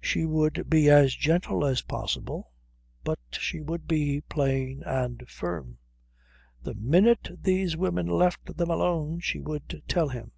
She 0.00 0.24
would 0.24 0.70
be 0.70 0.88
as 0.88 1.16
gentle 1.16 1.64
as 1.66 1.82
possible, 1.82 2.52
but 3.02 3.18
she 3.32 3.60
would 3.60 3.88
be 3.88 4.20
plain 4.20 4.84
and 4.84 5.28
firm. 5.28 5.78
The 6.62 6.74
minute 6.76 7.28
these 7.42 7.76
women 7.76 8.06
left 8.06 8.56
them 8.58 8.70
alone 8.70 9.18
she 9.18 9.40
would 9.40 9.82
tell 9.88 10.10
him. 10.10 10.30